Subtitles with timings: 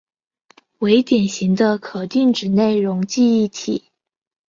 [0.79, 3.83] 为典型的可定址内容记忆体。